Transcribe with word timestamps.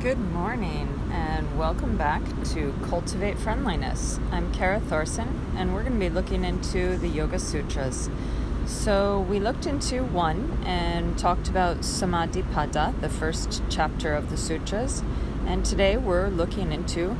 Good 0.00 0.18
morning 0.32 0.98
and 1.12 1.58
welcome 1.58 1.98
back 1.98 2.22
to 2.54 2.74
Cultivate 2.88 3.38
Friendliness. 3.38 4.18
I'm 4.32 4.50
Kara 4.50 4.80
Thorson 4.80 5.52
and 5.54 5.74
we're 5.74 5.82
going 5.82 5.92
to 5.92 5.98
be 6.00 6.08
looking 6.08 6.42
into 6.42 6.96
the 6.96 7.06
Yoga 7.06 7.38
Sutras. 7.38 8.08
So, 8.64 9.20
we 9.28 9.38
looked 9.38 9.66
into 9.66 10.02
one 10.02 10.58
and 10.64 11.18
talked 11.18 11.50
about 11.50 11.80
Samadhipada, 11.80 12.98
the 13.02 13.10
first 13.10 13.62
chapter 13.68 14.14
of 14.14 14.30
the 14.30 14.38
sutras, 14.38 15.02
and 15.44 15.66
today 15.66 15.98
we're 15.98 16.28
looking 16.28 16.72
into 16.72 17.10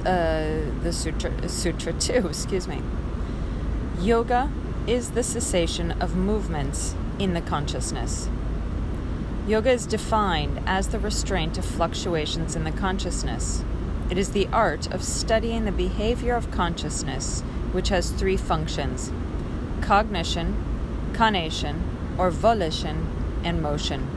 uh, 0.00 0.60
the 0.82 0.92
sutra, 0.92 1.48
sutra 1.48 1.94
2, 1.94 2.12
excuse 2.28 2.68
me. 2.68 2.82
Yoga 3.98 4.50
is 4.86 5.12
the 5.12 5.22
cessation 5.22 5.90
of 6.02 6.14
movements 6.14 6.94
in 7.18 7.32
the 7.32 7.40
consciousness. 7.40 8.28
Yoga 9.46 9.70
is 9.70 9.86
defined 9.86 10.60
as 10.66 10.88
the 10.88 10.98
restraint 10.98 11.56
of 11.56 11.64
fluctuations 11.64 12.56
in 12.56 12.64
the 12.64 12.72
consciousness. 12.72 13.64
It 14.10 14.18
is 14.18 14.30
the 14.30 14.48
art 14.48 14.92
of 14.92 15.04
studying 15.04 15.64
the 15.64 15.70
behavior 15.70 16.34
of 16.34 16.50
consciousness, 16.50 17.42
which 17.70 17.90
has 17.90 18.10
three 18.10 18.36
functions 18.36 19.12
cognition, 19.82 21.12
conation, 21.12 21.80
or 22.18 22.32
volition, 22.32 23.06
and 23.44 23.62
motion. 23.62 24.08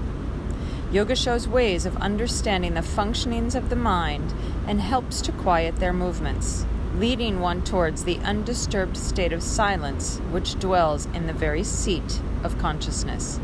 Yoga 0.92 1.16
shows 1.16 1.48
ways 1.48 1.86
of 1.86 1.96
understanding 1.98 2.74
the 2.74 2.82
functionings 2.82 3.54
of 3.54 3.70
the 3.70 3.76
mind 3.76 4.34
and 4.66 4.82
helps 4.82 5.22
to 5.22 5.32
quiet 5.32 5.76
their 5.76 5.94
movements, 5.94 6.66
leading 6.96 7.40
one 7.40 7.64
towards 7.64 8.04
the 8.04 8.18
undisturbed 8.24 8.98
state 8.98 9.32
of 9.32 9.44
silence 9.44 10.18
which 10.32 10.58
dwells 10.58 11.06
in 11.14 11.28
the 11.28 11.34
very 11.34 11.64
seat 11.64 12.20
of 12.44 12.58
consciousness. 12.58 13.40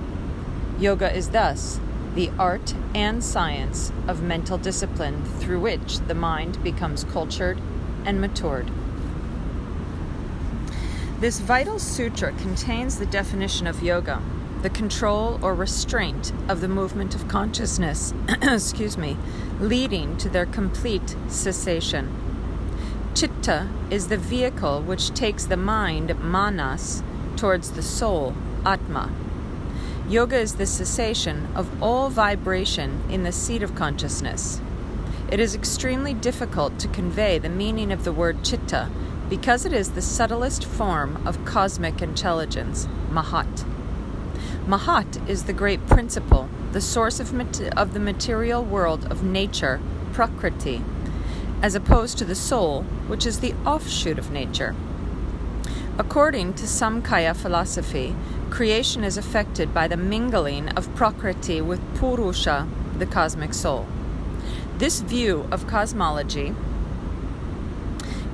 Yoga 0.80 1.16
is 1.16 1.30
thus 1.30 1.80
the 2.16 2.30
art 2.38 2.74
and 2.94 3.24
science 3.24 3.92
of 4.08 4.22
mental 4.22 4.58
discipline 4.58 5.24
through 5.40 5.60
which 5.60 6.00
the 6.00 6.16
mind 6.16 6.62
becomes 6.64 7.04
cultured 7.06 7.60
and 8.06 8.20
matured. 8.20 8.70
This 11.20 11.40
vital 11.40 11.80
sutra 11.80 12.34
contains 12.34 13.00
the 13.00 13.06
definition 13.06 13.68
of 13.68 13.82
yoga, 13.82 14.22
the 14.64 14.70
control 14.70 15.40
or 15.42 15.54
restraint 15.54 16.34
of 16.50 16.60
the 16.60 16.68
movement 16.68 17.16
of 17.16 17.28
consciousness, 17.28 18.14
excuse 18.42 18.98
me, 18.98 19.16
leading 19.60 20.18
to 20.18 20.30
their 20.30 20.46
complete 20.46 21.16
cessation. 21.28 22.14
Chitta 23.14 23.70
is 23.90 24.10
the 24.10 24.18
vehicle 24.18 24.82
which 24.82 25.14
takes 25.14 25.46
the 25.46 25.56
mind, 25.56 26.20
manas, 26.20 27.02
towards 27.38 27.72
the 27.72 27.82
soul, 27.82 28.36
atma. 28.66 29.10
Yoga 30.08 30.38
is 30.38 30.56
the 30.56 30.68
cessation 30.68 31.48
of 31.56 31.82
all 31.82 32.12
vibration 32.12 33.02
in 33.10 33.24
the 33.24 33.32
seat 33.32 33.64
of 33.64 33.74
consciousness. 33.74 34.62
It 35.32 35.40
is 35.40 35.56
extremely 35.56 36.14
difficult 36.14 36.78
to 36.78 36.88
convey 36.88 37.40
the 37.40 37.50
meaning 37.50 37.92
of 37.92 38.04
the 38.04 38.14
word 38.14 38.44
chitta 38.44 38.92
because 39.30 39.66
it 39.66 39.74
is 39.74 39.92
the 39.92 40.04
subtlest 40.04 40.64
form 40.64 41.26
of 41.26 41.44
cosmic 41.44 42.04
intelligence, 42.04 42.88
Mahat. 43.10 43.66
Mahat 44.68 45.28
is 45.28 45.46
the 45.46 45.54
great 45.54 45.88
principle, 45.88 46.50
the 46.72 46.82
source 46.82 47.20
of, 47.20 47.34
of 47.76 47.96
the 47.96 48.00
material 48.00 48.64
world 48.64 49.12
of 49.12 49.24
nature, 49.24 49.82
Prakriti, 50.14 50.84
as 51.64 51.74
opposed 51.74 52.20
to 52.20 52.26
the 52.26 52.36
soul, 52.36 52.84
which 53.08 53.26
is 53.26 53.40
the 53.40 53.56
offshoot 53.66 54.20
of 54.20 54.30
nature. 54.30 54.76
According 55.98 56.54
to 56.56 56.66
Samkhya 56.66 57.36
philosophy, 57.36 58.16
creation 58.50 59.04
is 59.04 59.18
affected 59.18 59.74
by 59.74 59.88
the 59.88 59.98
mingling 59.98 60.70
of 60.70 60.94
Prakriti 60.96 61.62
with 61.62 61.82
Purusha, 61.96 62.68
the 62.98 63.06
cosmic 63.06 63.54
soul. 63.54 63.86
This 64.78 65.02
view 65.02 65.48
of 65.52 65.68
cosmology 65.68 66.56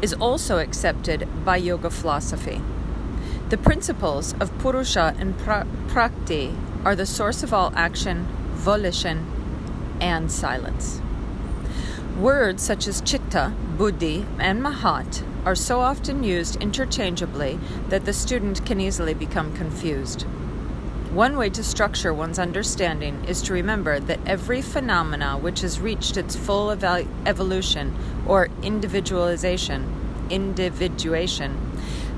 is 0.01 0.13
also 0.13 0.57
accepted 0.57 1.27
by 1.45 1.57
yoga 1.57 1.89
philosophy. 1.89 2.61
The 3.49 3.57
principles 3.57 4.33
of 4.39 4.57
Purusha 4.59 5.15
and 5.19 5.37
pra- 5.37 5.67
Prakriti 5.87 6.55
are 6.83 6.95
the 6.95 7.05
source 7.05 7.43
of 7.43 7.53
all 7.53 7.71
action, 7.75 8.25
volition, 8.53 9.25
and 9.99 10.31
silence. 10.31 11.01
Words 12.19 12.63
such 12.63 12.87
as 12.87 13.01
chitta, 13.01 13.53
buddhi, 13.77 14.25
and 14.39 14.61
mahat 14.61 15.23
are 15.45 15.55
so 15.55 15.79
often 15.79 16.23
used 16.23 16.61
interchangeably 16.61 17.59
that 17.89 18.05
the 18.05 18.13
student 18.13 18.65
can 18.65 18.79
easily 18.79 19.13
become 19.13 19.55
confused. 19.55 20.23
One 21.11 21.35
way 21.35 21.49
to 21.49 21.63
structure 21.63 22.13
one's 22.13 22.39
understanding 22.39 23.25
is 23.25 23.41
to 23.43 23.53
remember 23.53 23.99
that 23.99 24.19
every 24.25 24.61
phenomena 24.61 25.37
which 25.37 25.59
has 25.61 25.79
reached 25.79 26.15
its 26.15 26.37
full 26.37 26.71
evolution 26.71 27.93
or 28.25 28.47
individualization, 28.63 30.27
individuation, 30.29 31.57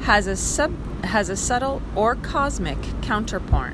has 0.01 0.27
a 0.27 0.35
sub 0.35 0.71
has 1.05 1.29
a 1.29 1.35
subtle 1.35 1.81
or 1.95 2.15
cosmic 2.15 2.77
counterpart. 3.01 3.73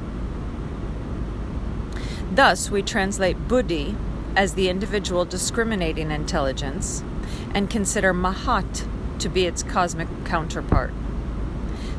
Thus, 2.32 2.72
we 2.72 2.82
translate 2.82 3.48
buddhi 3.48 3.96
as 4.36 4.54
the 4.54 4.70
individual 4.70 5.26
discriminating 5.26 6.12
intelligence 6.12 7.04
and 7.54 7.70
consider 7.70 8.14
mahat 8.14 8.88
to 9.20 9.30
be 9.30 9.46
its 9.46 9.64
cosmic 9.64 10.08
counterpart. 10.26 10.92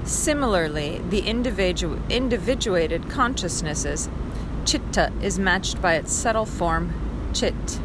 Similarly, 0.04 1.02
the 1.08 1.22
individu- 1.22 2.00
individuated 2.10 3.08
consciousnesses, 3.08 4.08
chitta, 4.64 5.12
is 5.22 5.38
matched 5.38 5.80
by 5.80 5.94
its 5.94 6.12
subtle 6.12 6.46
form, 6.46 6.92
chit. 7.32 7.80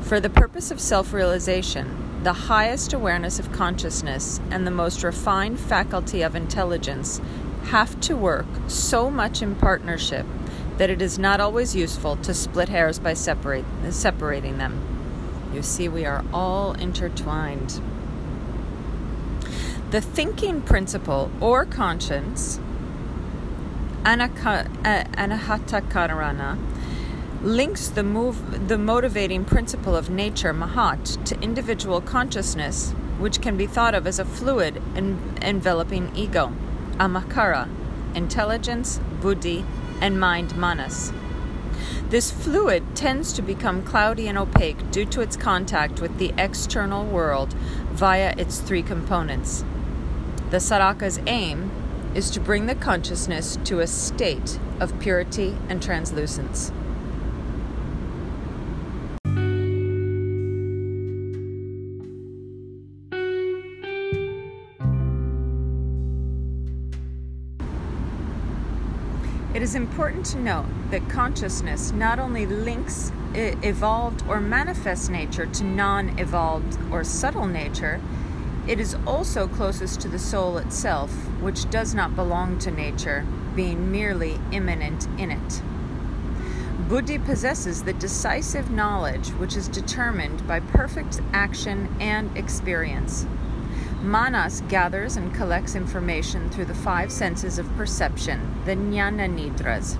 For 0.00 0.20
the 0.20 0.30
purpose 0.30 0.70
of 0.70 0.80
self 0.80 1.12
realization, 1.12 2.22
the 2.22 2.32
highest 2.32 2.92
awareness 2.92 3.38
of 3.38 3.52
consciousness 3.52 4.40
and 4.50 4.66
the 4.66 4.70
most 4.70 5.02
refined 5.02 5.60
faculty 5.60 6.22
of 6.22 6.34
intelligence 6.34 7.20
have 7.64 8.00
to 8.00 8.16
work 8.16 8.46
so 8.66 9.10
much 9.10 9.42
in 9.42 9.54
partnership 9.54 10.24
that 10.78 10.90
it 10.90 11.02
is 11.02 11.18
not 11.18 11.40
always 11.40 11.76
useful 11.76 12.16
to 12.16 12.34
split 12.34 12.68
hairs 12.68 12.98
by 12.98 13.14
separate, 13.14 13.64
separating 13.90 14.58
them. 14.58 14.80
You 15.52 15.62
see, 15.62 15.88
we 15.88 16.04
are 16.04 16.24
all 16.32 16.72
intertwined. 16.72 17.80
The 19.94 20.00
thinking 20.00 20.60
principle 20.60 21.30
or 21.40 21.64
conscience, 21.64 22.58
anahata 24.02 24.68
karana, 25.88 26.58
links 27.44 27.86
the 27.90 28.02
move 28.02 28.66
the 28.66 28.76
motivating 28.76 29.44
principle 29.44 29.94
of 29.94 30.10
nature 30.10 30.52
mahat 30.52 31.24
to 31.26 31.40
individual 31.40 32.00
consciousness 32.00 32.90
which 33.20 33.40
can 33.40 33.56
be 33.56 33.68
thought 33.68 33.94
of 33.94 34.08
as 34.08 34.18
a 34.18 34.24
fluid 34.24 34.82
en- 34.96 35.38
enveloping 35.40 36.10
ego 36.16 36.52
ahamkara 36.94 37.68
intelligence 38.16 38.98
buddhi 39.20 39.64
and 40.00 40.18
mind 40.18 40.56
manas. 40.56 41.12
This 42.08 42.32
fluid 42.32 42.96
tends 42.96 43.32
to 43.34 43.42
become 43.42 43.84
cloudy 43.84 44.26
and 44.26 44.38
opaque 44.38 44.90
due 44.90 45.04
to 45.04 45.20
its 45.20 45.36
contact 45.36 46.00
with 46.00 46.18
the 46.18 46.34
external 46.36 47.04
world 47.04 47.52
via 47.92 48.34
its 48.36 48.58
three 48.58 48.82
components 48.82 49.64
the 50.54 50.60
sadhaka's 50.60 51.18
aim 51.26 51.68
is 52.14 52.30
to 52.30 52.38
bring 52.38 52.66
the 52.66 52.76
consciousness 52.76 53.58
to 53.64 53.80
a 53.80 53.86
state 53.88 54.60
of 54.78 54.96
purity 55.00 55.56
and 55.68 55.82
translucence. 55.82 56.70
It 69.52 69.60
is 69.60 69.74
important 69.74 70.24
to 70.26 70.38
note 70.38 70.66
that 70.92 71.08
consciousness 71.08 71.90
not 71.90 72.20
only 72.20 72.46
links 72.46 73.10
evolved 73.34 74.22
or 74.28 74.40
manifest 74.40 75.10
nature 75.10 75.46
to 75.46 75.64
non 75.64 76.16
evolved 76.20 76.78
or 76.92 77.02
subtle 77.02 77.48
nature, 77.48 78.00
it 78.66 78.80
is 78.80 78.96
also 79.06 79.46
closest 79.46 80.00
to 80.00 80.08
the 80.08 80.18
soul 80.18 80.58
itself, 80.58 81.10
which 81.40 81.68
does 81.70 81.94
not 81.94 82.16
belong 82.16 82.58
to 82.58 82.70
nature, 82.70 83.26
being 83.54 83.92
merely 83.92 84.40
immanent 84.52 85.06
in 85.18 85.30
it. 85.30 85.62
Buddhi 86.88 87.18
possesses 87.18 87.82
the 87.82 87.92
decisive 87.94 88.70
knowledge 88.70 89.28
which 89.30 89.56
is 89.56 89.68
determined 89.68 90.46
by 90.46 90.60
perfect 90.60 91.20
action 91.32 91.94
and 92.00 92.36
experience. 92.36 93.26
Manas 94.02 94.62
gathers 94.68 95.16
and 95.16 95.34
collects 95.34 95.74
information 95.74 96.50
through 96.50 96.66
the 96.66 96.74
five 96.74 97.10
senses 97.10 97.58
of 97.58 97.76
perception, 97.76 98.62
the 98.66 98.76
jnanendriyas, 98.76 99.98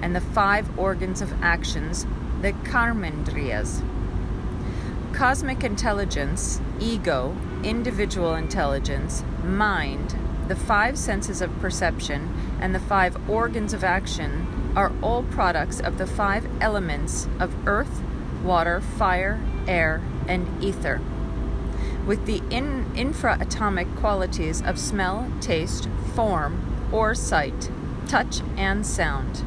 and 0.00 0.14
the 0.14 0.20
five 0.20 0.78
organs 0.78 1.20
of 1.20 1.32
actions, 1.42 2.06
the 2.40 2.52
karmendriyas. 2.52 3.82
Cosmic 5.12 5.64
intelligence, 5.64 6.60
ego, 6.78 7.36
individual 7.64 8.34
intelligence, 8.34 9.24
mind, 9.44 10.16
the 10.48 10.56
five 10.56 10.98
senses 10.98 11.40
of 11.40 11.58
perception, 11.60 12.28
and 12.60 12.74
the 12.74 12.80
five 12.80 13.16
organs 13.28 13.72
of 13.72 13.84
action 13.84 14.72
are 14.76 14.92
all 15.02 15.22
products 15.22 15.80
of 15.80 15.98
the 15.98 16.06
five 16.06 16.46
elements 16.60 17.28
of 17.38 17.54
earth, 17.66 18.02
water, 18.42 18.80
fire, 18.80 19.40
air, 19.66 20.02
and 20.26 20.62
ether, 20.62 21.00
with 22.06 22.26
the 22.26 22.42
in- 22.50 22.86
infraatomic 22.94 23.96
qualities 23.96 24.62
of 24.62 24.78
smell, 24.78 25.30
taste, 25.40 25.88
form, 26.14 26.88
or 26.92 27.14
sight, 27.14 27.70
touch, 28.08 28.40
and 28.56 28.84
sound. 28.84 29.42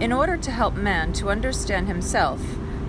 In 0.00 0.12
order 0.12 0.36
to 0.36 0.50
help 0.50 0.74
man 0.74 1.12
to 1.14 1.30
understand 1.30 1.86
himself, 1.86 2.40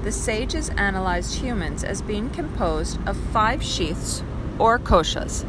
the 0.06 0.12
sages 0.12 0.70
analyzed 0.78 1.34
humans 1.34 1.84
as 1.84 2.02
being 2.04 2.30
composed 2.30 3.00
of 3.08 3.18
five 3.34 3.62
sheaths 3.62 4.24
or 4.60 4.78
koshas 4.78 5.44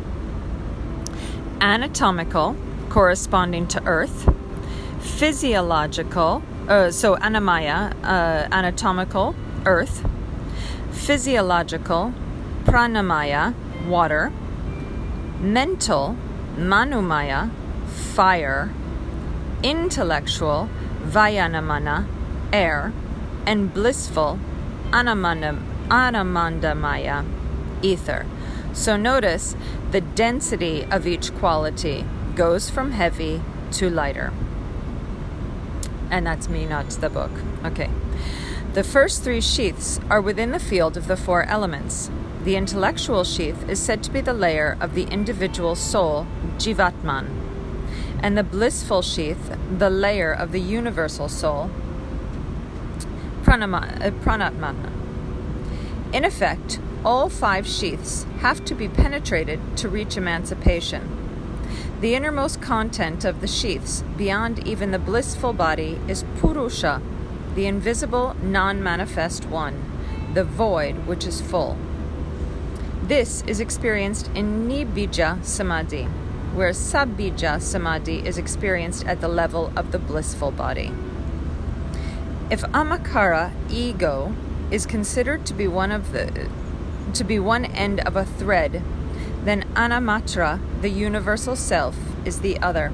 anatomical, 1.60 2.56
corresponding 2.88 3.66
to 3.66 3.82
earth, 3.84 4.28
physiological, 5.00 6.42
uh, 6.68 6.90
so 6.90 7.16
annamaya, 7.16 7.92
uh, 8.02 8.48
anatomical, 8.50 9.34
earth, 9.64 10.06
physiological, 10.92 12.12
pranamaya, 12.64 13.54
water, 13.86 14.32
mental, 15.40 16.16
manomaya, 16.56 17.50
fire, 17.86 18.70
intellectual, 19.62 20.68
Vayanamana, 21.04 22.06
air, 22.52 22.92
and 23.46 23.72
blissful, 23.72 24.38
Anamandamaya, 24.90 27.24
ether. 27.82 28.26
So 28.72 28.96
notice 28.96 29.56
the 29.90 30.00
density 30.00 30.84
of 30.90 31.06
each 31.06 31.34
quality 31.36 32.04
goes 32.34 32.68
from 32.68 32.92
heavy 32.92 33.40
to 33.72 33.88
lighter. 33.88 34.32
And 36.10 36.26
that's 36.26 36.48
me, 36.48 36.66
not 36.66 36.90
the 36.90 37.08
book. 37.08 37.30
Okay. 37.64 37.90
The 38.74 38.84
first 38.84 39.24
three 39.24 39.40
sheaths 39.40 39.98
are 40.10 40.20
within 40.20 40.50
the 40.50 40.58
field 40.58 40.96
of 40.96 41.06
the 41.06 41.16
four 41.16 41.44
elements. 41.44 42.10
The 42.44 42.56
intellectual 42.56 43.24
sheath 43.24 43.68
is 43.68 43.80
said 43.80 44.02
to 44.02 44.10
be 44.10 44.20
the 44.20 44.34
layer 44.34 44.76
of 44.80 44.94
the 44.94 45.04
individual 45.04 45.74
soul, 45.74 46.26
Jivatman, 46.58 47.28
and 48.22 48.36
the 48.36 48.44
blissful 48.44 49.02
sheath, 49.02 49.56
the 49.78 49.90
layer 49.90 50.32
of 50.32 50.52
the 50.52 50.60
universal 50.60 51.28
soul, 51.28 51.70
pranama, 53.46 54.82
uh. 54.84 54.90
In 56.12 56.24
effect, 56.24 56.80
all 57.04 57.28
five 57.28 57.66
sheaths 57.66 58.24
have 58.40 58.64
to 58.64 58.74
be 58.74 58.88
penetrated 58.88 59.60
to 59.76 59.88
reach 59.88 60.16
emancipation. 60.16 61.02
The 62.00 62.14
innermost 62.14 62.60
content 62.60 63.24
of 63.24 63.40
the 63.40 63.46
sheaths, 63.46 64.02
beyond 64.16 64.66
even 64.66 64.90
the 64.90 64.98
blissful 64.98 65.52
body, 65.52 66.00
is 66.08 66.24
Purusha, 66.40 67.00
the 67.54 67.66
invisible, 67.66 68.34
non 68.42 68.82
manifest 68.82 69.46
one, 69.46 69.80
the 70.34 70.44
void 70.44 71.06
which 71.06 71.24
is 71.24 71.40
full. 71.40 71.76
This 73.02 73.42
is 73.46 73.60
experienced 73.60 74.28
in 74.34 74.68
Nirbija 74.68 75.44
Samadhi 75.44 76.08
where 76.56 76.70
sabija 76.70 77.60
samadhi 77.60 78.26
is 78.26 78.38
experienced 78.38 79.04
at 79.04 79.20
the 79.20 79.28
level 79.28 79.70
of 79.76 79.92
the 79.92 79.98
blissful 79.98 80.50
body. 80.50 80.90
If 82.48 82.62
ahamkara, 82.62 83.50
ego, 83.68 84.32
is 84.70 84.86
considered 84.86 85.44
to 85.46 85.54
be 85.54 85.66
one 85.66 85.90
of 85.90 86.12
the 86.12 86.48
to 87.14 87.24
be 87.24 87.38
one 87.38 87.64
end 87.64 88.00
of 88.00 88.14
a 88.14 88.24
thread, 88.24 88.82
then 89.44 89.62
anamatra, 89.74 90.60
the 90.80 90.88
universal 90.88 91.56
self, 91.56 91.96
is 92.24 92.40
the 92.40 92.58
other. 92.60 92.92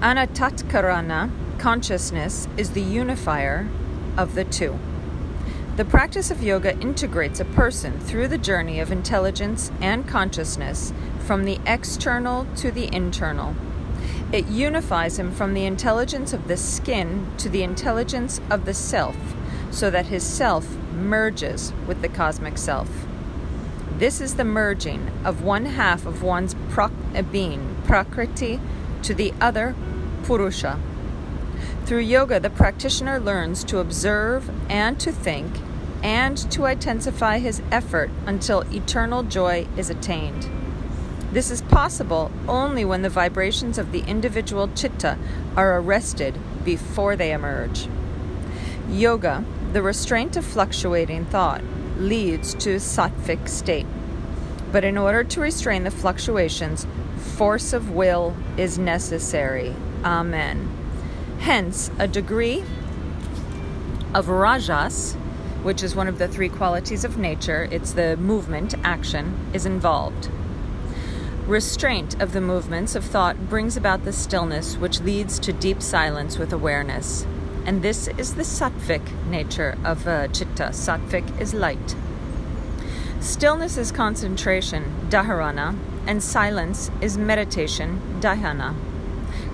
Antahkarana, 0.00 1.30
consciousness, 1.58 2.46
is 2.56 2.70
the 2.70 2.82
unifier 2.82 3.68
of 4.16 4.34
the 4.34 4.44
two. 4.44 4.78
The 5.76 5.84
practice 5.84 6.30
of 6.30 6.42
yoga 6.42 6.78
integrates 6.78 7.40
a 7.40 7.44
person 7.44 8.00
through 8.00 8.28
the 8.28 8.38
journey 8.38 8.80
of 8.80 8.92
intelligence 8.92 9.70
and 9.80 10.06
consciousness 10.06 10.92
from 11.20 11.44
the 11.44 11.58
external 11.66 12.46
to 12.56 12.70
the 12.70 12.94
internal. 12.94 13.54
It 14.32 14.46
unifies 14.48 15.18
him 15.18 15.30
from 15.30 15.54
the 15.54 15.66
intelligence 15.66 16.32
of 16.32 16.48
the 16.48 16.56
skin 16.56 17.28
to 17.38 17.48
the 17.48 17.62
intelligence 17.62 18.40
of 18.50 18.64
the 18.64 18.74
self, 18.74 19.16
so 19.70 19.88
that 19.90 20.06
his 20.06 20.24
self 20.24 20.76
merges 20.92 21.72
with 21.86 22.02
the 22.02 22.08
cosmic 22.08 22.58
self. 22.58 22.88
This 23.98 24.20
is 24.20 24.34
the 24.34 24.44
merging 24.44 25.10
of 25.24 25.42
one 25.42 25.66
half 25.66 26.06
of 26.06 26.22
one's 26.22 26.56
eh, 27.14 27.22
being, 27.22 27.76
Prakriti, 27.84 28.60
to 29.02 29.14
the 29.14 29.32
other, 29.40 29.74
Purusha. 30.24 30.80
Through 31.84 32.00
yoga, 32.00 32.40
the 32.40 32.50
practitioner 32.50 33.20
learns 33.20 33.62
to 33.64 33.78
observe 33.78 34.50
and 34.68 34.98
to 34.98 35.12
think 35.12 35.60
and 36.02 36.36
to 36.50 36.66
intensify 36.66 37.38
his 37.38 37.62
effort 37.70 38.10
until 38.26 38.62
eternal 38.74 39.22
joy 39.22 39.66
is 39.76 39.88
attained. 39.88 40.50
This 41.36 41.50
is 41.50 41.60
possible 41.60 42.30
only 42.48 42.86
when 42.86 43.02
the 43.02 43.10
vibrations 43.10 43.76
of 43.76 43.92
the 43.92 44.00
individual 44.00 44.68
chitta 44.68 45.18
are 45.54 45.78
arrested 45.78 46.38
before 46.64 47.14
they 47.14 47.30
emerge. 47.30 47.88
Yoga, 48.88 49.44
the 49.74 49.82
restraint 49.82 50.38
of 50.38 50.46
fluctuating 50.46 51.26
thought, 51.26 51.62
leads 51.98 52.54
to 52.54 52.76
sattvic 52.76 53.50
state. 53.50 53.84
But 54.72 54.82
in 54.82 54.96
order 54.96 55.24
to 55.24 55.40
restrain 55.42 55.84
the 55.84 55.90
fluctuations, 55.90 56.86
force 57.18 57.74
of 57.74 57.90
will 57.90 58.34
is 58.56 58.78
necessary. 58.78 59.74
Amen. 60.04 60.74
Hence, 61.40 61.90
a 61.98 62.08
degree 62.08 62.64
of 64.14 64.30
rajas, 64.30 65.12
which 65.62 65.82
is 65.82 65.94
one 65.94 66.08
of 66.08 66.16
the 66.16 66.28
three 66.28 66.48
qualities 66.48 67.04
of 67.04 67.18
nature, 67.18 67.68
it's 67.70 67.92
the 67.92 68.16
movement, 68.16 68.74
action, 68.82 69.38
is 69.52 69.66
involved. 69.66 70.30
Restraint 71.46 72.20
of 72.20 72.32
the 72.32 72.40
movements 72.40 72.96
of 72.96 73.04
thought 73.04 73.48
brings 73.48 73.76
about 73.76 74.04
the 74.04 74.12
stillness 74.12 74.76
which 74.76 75.00
leads 75.02 75.38
to 75.38 75.52
deep 75.52 75.80
silence 75.80 76.38
with 76.38 76.52
awareness. 76.52 77.24
And 77.64 77.82
this 77.82 78.08
is 78.18 78.34
the 78.34 78.42
sattvic 78.42 79.12
nature 79.26 79.78
of 79.84 80.08
uh, 80.08 80.26
chitta. 80.26 80.70
Sattvic 80.72 81.40
is 81.40 81.54
light. 81.54 81.94
Stillness 83.20 83.76
is 83.76 83.92
concentration, 83.92 85.06
dharana, 85.08 85.78
and 86.04 86.20
silence 86.20 86.90
is 87.00 87.16
meditation, 87.16 88.18
dhyana. 88.18 88.74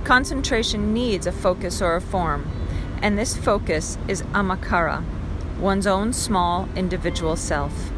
Concentration 0.03 0.95
needs 0.95 1.27
a 1.27 1.33
focus 1.33 1.83
or 1.83 1.95
a 1.95 2.01
form, 2.01 2.49
and 3.03 3.19
this 3.19 3.37
focus 3.37 3.99
is 4.09 4.23
ahamkara, 4.33 5.05
one's 5.59 5.87
own 5.87 6.15
small 6.15 6.71
individual 6.75 7.37
self. 7.37 7.92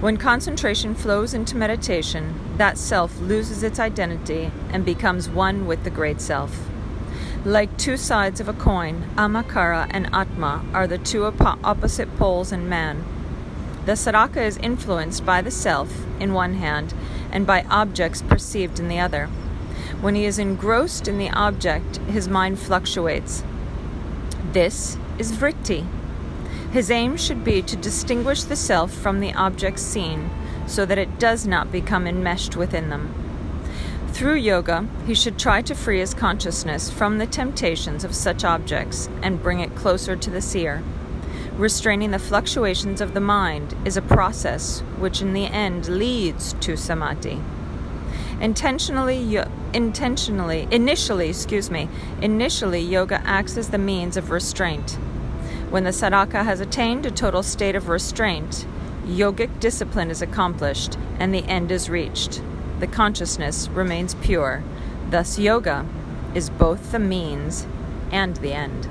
When 0.00 0.16
concentration 0.16 0.94
flows 0.94 1.34
into 1.34 1.56
meditation, 1.56 2.34
that 2.58 2.76
self 2.76 3.18
loses 3.20 3.62
its 3.62 3.78
identity 3.78 4.50
and 4.70 4.84
becomes 4.84 5.28
one 5.28 5.66
with 5.66 5.84
the 5.84 5.90
great 5.90 6.20
self. 6.20 6.68
Like 7.44 7.76
two 7.76 7.96
sides 7.96 8.40
of 8.40 8.48
a 8.48 8.52
coin, 8.52 9.04
ahamkara 9.16 9.88
and 9.90 10.08
atma 10.12 10.64
are 10.72 10.86
the 10.86 10.98
two 10.98 11.24
opposite 11.24 12.16
poles 12.16 12.52
in 12.52 12.68
man. 12.68 13.04
The 13.86 13.92
sadhaka 13.92 14.44
is 14.44 14.56
influenced 14.56 15.26
by 15.26 15.42
the 15.42 15.50
self 15.50 16.06
in 16.18 16.32
one 16.32 16.54
hand 16.54 16.94
and 17.30 17.46
by 17.46 17.64
objects 17.68 18.22
perceived 18.22 18.80
in 18.80 18.88
the 18.88 18.98
other. 18.98 19.26
When 20.00 20.14
he 20.14 20.24
is 20.24 20.38
engrossed 20.38 21.06
in 21.06 21.18
the 21.18 21.30
object, 21.30 21.96
his 22.08 22.28
mind 22.28 22.58
fluctuates. 22.58 23.44
This 24.52 24.96
is 25.18 25.32
vritti. 25.32 25.86
His 26.74 26.90
aim 26.90 27.16
should 27.16 27.44
be 27.44 27.62
to 27.62 27.76
distinguish 27.76 28.42
the 28.42 28.56
self 28.56 28.92
from 28.92 29.20
the 29.20 29.32
objects 29.32 29.80
seen 29.80 30.28
so 30.66 30.84
that 30.84 30.98
it 30.98 31.20
does 31.20 31.46
not 31.46 31.70
become 31.70 32.04
enmeshed 32.04 32.56
within 32.56 32.90
them. 32.90 33.14
Through 34.08 34.38
yoga, 34.38 34.88
he 35.06 35.14
should 35.14 35.38
try 35.38 35.62
to 35.62 35.74
free 35.76 36.00
his 36.00 36.14
consciousness 36.14 36.90
from 36.90 37.18
the 37.18 37.28
temptations 37.28 38.02
of 38.02 38.12
such 38.12 38.42
objects 38.42 39.08
and 39.22 39.40
bring 39.40 39.60
it 39.60 39.76
closer 39.76 40.16
to 40.16 40.30
the 40.30 40.40
seer. 40.42 40.82
Restraining 41.56 42.10
the 42.10 42.18
fluctuations 42.18 43.00
of 43.00 43.14
the 43.14 43.20
mind 43.20 43.76
is 43.84 43.96
a 43.96 44.02
process 44.02 44.80
which 44.98 45.22
in 45.22 45.32
the 45.32 45.46
end 45.46 45.86
leads 45.86 46.54
to 46.54 46.76
samadhi. 46.76 47.40
Intentionally, 48.40 49.40
intentionally, 49.72 50.66
initially, 50.72 51.28
excuse 51.28 51.70
me, 51.70 51.88
initially 52.20 52.80
yoga 52.80 53.20
acts 53.24 53.56
as 53.56 53.68
the 53.68 53.78
means 53.78 54.16
of 54.16 54.32
restraint. 54.32 54.98
When 55.74 55.82
the 55.82 55.90
sadhaka 55.90 56.44
has 56.44 56.60
attained 56.60 57.04
a 57.04 57.10
total 57.10 57.42
state 57.42 57.74
of 57.74 57.88
restraint, 57.88 58.64
yogic 59.04 59.58
discipline 59.58 60.08
is 60.08 60.22
accomplished 60.22 60.96
and 61.18 61.34
the 61.34 61.44
end 61.46 61.72
is 61.72 61.90
reached. 61.90 62.40
The 62.78 62.86
consciousness 62.86 63.68
remains 63.70 64.14
pure. 64.14 64.62
Thus, 65.10 65.36
yoga 65.36 65.84
is 66.32 66.48
both 66.48 66.92
the 66.92 67.00
means 67.00 67.66
and 68.12 68.36
the 68.36 68.52
end. 68.52 68.88